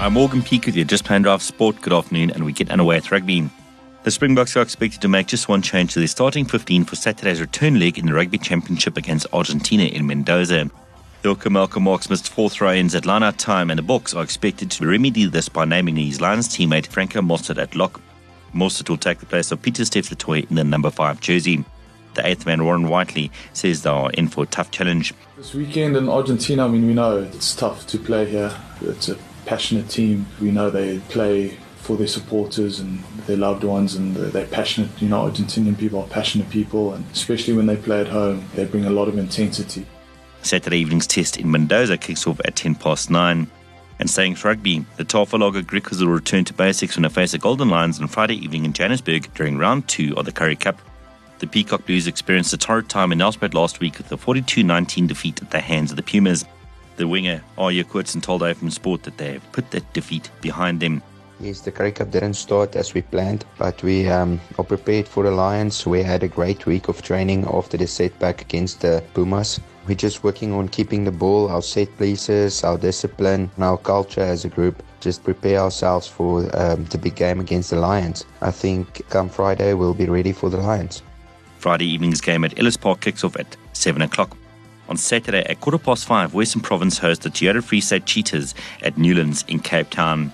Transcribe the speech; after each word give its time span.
I'm 0.00 0.12
Morgan 0.12 0.42
Peak 0.42 0.66
with 0.66 0.76
your 0.76 0.84
Just 0.84 1.04
Plain 1.04 1.22
Drive 1.22 1.42
Sport. 1.42 1.82
Good 1.82 1.92
afternoon, 1.92 2.30
and 2.30 2.44
we 2.44 2.52
get 2.52 2.70
underway 2.70 2.98
at 2.98 3.10
rugby. 3.10 3.50
The 4.04 4.12
Springboks 4.12 4.56
are 4.56 4.62
expected 4.62 5.02
to 5.02 5.08
make 5.08 5.26
just 5.26 5.48
one 5.48 5.60
change 5.60 5.92
to 5.92 5.98
their 5.98 6.06
starting 6.06 6.44
15 6.44 6.84
for 6.84 6.94
Saturday's 6.94 7.40
return 7.40 7.80
leg 7.80 7.98
in 7.98 8.06
the 8.06 8.14
Rugby 8.14 8.38
Championship 8.38 8.96
against 8.96 9.26
Argentina 9.32 9.82
in 9.82 10.06
Mendoza. 10.06 10.70
Hooker 11.24 11.50
Malcolm 11.50 11.82
Marx 11.82 12.08
missed 12.08 12.28
four 12.28 12.48
throw-ins 12.48 12.94
at 12.94 13.06
line-out 13.06 13.38
time, 13.38 13.70
and 13.70 13.78
the 13.78 13.82
Boks 13.82 14.14
are 14.14 14.22
expected 14.22 14.70
to 14.70 14.86
remedy 14.86 15.24
this 15.24 15.48
by 15.48 15.64
naming 15.64 15.96
his 15.96 16.20
Lions 16.20 16.48
teammate 16.48 16.86
Franco 16.86 17.20
Mostert 17.20 17.60
at 17.60 17.74
lock. 17.74 18.00
Mostert 18.54 18.88
will 18.88 18.98
take 18.98 19.18
the 19.18 19.26
place 19.26 19.50
of 19.50 19.60
Pieter-Steph 19.60 20.16
Toit 20.16 20.48
in 20.48 20.54
the 20.54 20.62
number 20.62 20.90
five 20.90 21.18
jersey. 21.18 21.64
The 22.18 22.26
eighth 22.26 22.46
man, 22.46 22.64
Warren 22.64 22.88
Whiteley, 22.88 23.30
says 23.52 23.84
they 23.84 23.90
are 23.90 24.10
in 24.10 24.26
for 24.26 24.42
a 24.42 24.46
tough 24.48 24.72
challenge. 24.72 25.14
This 25.36 25.54
weekend 25.54 25.96
in 25.96 26.08
Argentina, 26.08 26.64
I 26.64 26.68
mean, 26.68 26.84
we 26.84 26.92
know 26.92 27.18
it's 27.18 27.54
tough 27.54 27.86
to 27.86 27.96
play 27.96 28.28
here. 28.28 28.52
It's 28.80 29.08
a 29.08 29.16
passionate 29.46 29.88
team. 29.88 30.26
We 30.40 30.50
know 30.50 30.68
they 30.68 30.98
play 31.10 31.56
for 31.76 31.96
their 31.96 32.08
supporters 32.08 32.80
and 32.80 33.04
their 33.28 33.36
loved 33.36 33.62
ones, 33.62 33.94
and 33.94 34.16
they're 34.16 34.48
passionate. 34.48 34.90
You 35.00 35.10
know, 35.10 35.30
Argentinian 35.30 35.78
people 35.78 36.00
are 36.00 36.08
passionate 36.08 36.50
people, 36.50 36.92
and 36.92 37.04
especially 37.12 37.54
when 37.54 37.66
they 37.66 37.76
play 37.76 38.00
at 38.00 38.08
home, 38.08 38.44
they 38.56 38.64
bring 38.64 38.84
a 38.84 38.90
lot 38.90 39.06
of 39.06 39.16
intensity. 39.16 39.86
Saturday 40.42 40.78
evening's 40.78 41.06
test 41.06 41.36
in 41.36 41.48
Mendoza 41.48 41.96
kicks 41.96 42.26
off 42.26 42.40
at 42.44 42.56
10 42.56 42.74
past 42.74 43.10
9. 43.10 43.48
And 44.00 44.10
staying 44.10 44.34
for 44.34 44.48
rugby, 44.48 44.84
the 44.96 45.04
Tafel 45.04 45.38
Lager 45.38 45.62
Griquas 45.62 46.00
will 46.00 46.08
return 46.08 46.44
to 46.46 46.52
basics 46.52 46.96
when 46.96 47.04
they 47.04 47.10
face 47.10 47.30
the 47.30 47.38
Golden 47.38 47.68
Lions 47.68 48.00
on 48.00 48.08
Friday 48.08 48.34
evening 48.34 48.64
in 48.64 48.72
Johannesburg 48.72 49.32
during 49.34 49.56
round 49.56 49.86
two 49.86 50.16
of 50.16 50.24
the 50.24 50.32
Currie 50.32 50.56
Cup. 50.56 50.80
The 51.38 51.46
Peacock 51.46 51.86
Blues 51.86 52.08
experienced 52.08 52.52
a 52.52 52.56
torrid 52.56 52.88
time 52.88 53.12
in 53.12 53.18
Nelspruit 53.18 53.54
last 53.54 53.78
week 53.78 53.98
with 53.98 54.10
a 54.10 54.16
42 54.16 54.64
19 54.64 55.06
defeat 55.06 55.40
at 55.40 55.52
the 55.52 55.60
hands 55.60 55.92
of 55.92 55.96
the 55.96 56.02
Pumas. 56.02 56.44
The 56.96 57.06
winger 57.06 57.42
Arya 57.56 57.84
told 57.84 58.42
OFM 58.42 58.72
Sport 58.72 59.04
that 59.04 59.18
they 59.18 59.34
have 59.34 59.52
put 59.52 59.70
that 59.70 59.92
defeat 59.92 60.30
behind 60.40 60.80
them. 60.80 61.00
Yes, 61.38 61.60
the 61.60 61.70
Currie 61.70 61.92
Cup 61.92 62.10
didn't 62.10 62.34
start 62.34 62.74
as 62.74 62.92
we 62.92 63.02
planned, 63.02 63.44
but 63.56 63.80
we 63.84 64.08
um, 64.08 64.40
are 64.58 64.64
prepared 64.64 65.06
for 65.06 65.22
the 65.22 65.30
Lions. 65.30 65.86
We 65.86 66.02
had 66.02 66.24
a 66.24 66.28
great 66.28 66.66
week 66.66 66.88
of 66.88 67.02
training 67.02 67.46
after 67.46 67.76
the 67.76 67.86
setback 67.86 68.40
against 68.42 68.80
the 68.80 69.04
Pumas. 69.14 69.60
We're 69.86 69.94
just 69.94 70.24
working 70.24 70.52
on 70.52 70.66
keeping 70.66 71.04
the 71.04 71.12
ball, 71.12 71.48
our 71.48 71.62
set 71.62 71.96
pieces, 71.98 72.64
our 72.64 72.76
discipline, 72.76 73.48
and 73.54 73.64
our 73.64 73.78
culture 73.78 74.22
as 74.22 74.44
a 74.44 74.48
group. 74.48 74.82
Just 74.98 75.22
prepare 75.22 75.60
ourselves 75.60 76.08
for 76.08 76.40
um, 76.58 76.84
the 76.86 76.98
big 76.98 77.14
game 77.14 77.38
against 77.38 77.70
the 77.70 77.76
Lions. 77.76 78.24
I 78.42 78.50
think 78.50 79.08
come 79.08 79.28
Friday 79.28 79.74
we'll 79.74 79.94
be 79.94 80.06
ready 80.06 80.32
for 80.32 80.50
the 80.50 80.56
Lions. 80.56 81.02
Friday 81.58 81.86
evening's 81.86 82.20
game 82.20 82.44
at 82.44 82.58
Ellis 82.58 82.76
Park 82.76 83.00
kicks 83.00 83.24
off 83.24 83.36
at 83.36 83.56
7 83.72 84.00
o'clock. 84.02 84.36
On 84.88 84.96
Saturday 84.96 85.44
at 85.44 85.60
quarter 85.60 85.78
past 85.78 86.06
five, 86.06 86.32
Western 86.32 86.62
Province 86.62 86.98
hosts 86.98 87.24
the 87.24 87.30
Toyota 87.30 87.62
Free 87.62 87.80
State 87.80 88.06
Cheetahs 88.06 88.54
at 88.82 88.96
Newlands 88.96 89.44
in 89.48 89.60
Cape 89.60 89.90
Town. 89.90 90.32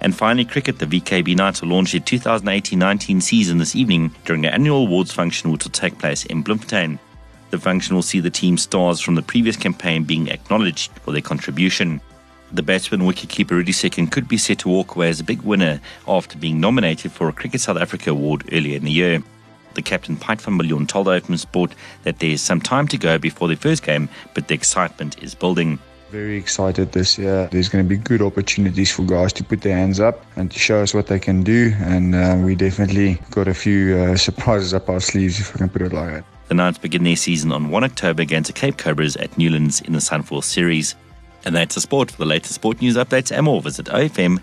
And 0.00 0.14
finally, 0.14 0.44
cricket, 0.44 0.78
the 0.78 0.86
VKB 0.86 1.36
Knights 1.36 1.62
will 1.62 1.70
launch 1.70 1.92
their 1.92 2.00
2018-19 2.00 3.22
season 3.22 3.58
this 3.58 3.74
evening 3.74 4.14
during 4.24 4.44
an 4.44 4.52
annual 4.52 4.82
awards 4.86 5.12
function 5.12 5.50
which 5.50 5.64
will 5.64 5.72
take 5.72 5.98
place 5.98 6.24
in 6.26 6.42
Bloemfontein. 6.42 6.98
The 7.50 7.58
function 7.58 7.94
will 7.94 8.02
see 8.02 8.20
the 8.20 8.30
team 8.30 8.58
stars 8.58 9.00
from 9.00 9.14
the 9.14 9.22
previous 9.22 9.56
campaign 9.56 10.04
being 10.04 10.28
acknowledged 10.28 10.92
for 11.02 11.12
their 11.12 11.22
contribution. 11.22 12.00
The 12.52 12.62
batsman 12.62 13.00
wicketkeeper 13.00 13.50
Rudi 13.50 13.72
Second 13.72 14.12
could 14.12 14.28
be 14.28 14.38
set 14.38 14.60
to 14.60 14.68
walk 14.68 14.94
away 14.94 15.08
as 15.08 15.18
a 15.18 15.24
big 15.24 15.42
winner 15.42 15.80
after 16.06 16.38
being 16.38 16.60
nominated 16.60 17.10
for 17.10 17.28
a 17.28 17.32
Cricket 17.32 17.60
South 17.60 17.76
Africa 17.76 18.10
award 18.10 18.48
earlier 18.52 18.76
in 18.76 18.84
the 18.84 18.92
year. 18.92 19.22
The 19.76 19.82
captain, 19.82 20.16
Pite 20.16 20.40
van 20.40 20.58
Biljon, 20.58 20.88
told 20.88 21.06
OFM 21.06 21.38
Sport 21.38 21.74
that 22.04 22.18
there 22.18 22.30
is 22.30 22.40
some 22.40 22.62
time 22.62 22.88
to 22.88 22.96
go 22.96 23.18
before 23.18 23.46
the 23.46 23.56
first 23.56 23.82
game, 23.82 24.08
but 24.32 24.48
the 24.48 24.54
excitement 24.54 25.22
is 25.22 25.34
building. 25.34 25.78
Very 26.10 26.38
excited 26.38 26.92
this 26.92 27.18
year. 27.18 27.46
There's 27.52 27.68
going 27.68 27.84
to 27.84 27.88
be 27.88 27.98
good 27.98 28.22
opportunities 28.22 28.90
for 28.90 29.02
guys 29.02 29.34
to 29.34 29.44
put 29.44 29.60
their 29.60 29.76
hands 29.76 30.00
up 30.00 30.24
and 30.36 30.50
to 30.50 30.58
show 30.58 30.80
us 30.80 30.94
what 30.94 31.08
they 31.08 31.18
can 31.18 31.42
do. 31.42 31.74
And 31.80 32.14
uh, 32.14 32.38
we 32.42 32.54
definitely 32.54 33.20
got 33.30 33.48
a 33.48 33.54
few 33.54 33.98
uh, 33.98 34.16
surprises 34.16 34.72
up 34.72 34.88
our 34.88 35.00
sleeves, 35.00 35.40
if 35.40 35.54
I 35.54 35.58
can 35.58 35.68
put 35.68 35.82
it 35.82 35.92
like 35.92 36.10
that. 36.10 36.24
The 36.48 36.54
Knights 36.54 36.78
begin 36.78 37.04
their 37.04 37.16
season 37.16 37.52
on 37.52 37.68
1 37.68 37.84
October 37.84 38.22
against 38.22 38.46
the 38.46 38.58
Cape 38.58 38.78
Cobras 38.78 39.16
at 39.16 39.36
Newlands 39.36 39.82
in 39.82 39.92
the 39.92 39.98
Sunfoil 39.98 40.42
Series. 40.42 40.94
And 41.44 41.54
that's 41.54 41.74
the 41.74 41.82
sport. 41.82 42.10
For 42.12 42.16
the 42.16 42.24
latest 42.24 42.54
sport 42.54 42.80
news 42.80 42.96
updates 42.96 43.30
and 43.30 43.44
more, 43.44 43.60
visit 43.60 43.86
ofm.co.za. 43.86 44.40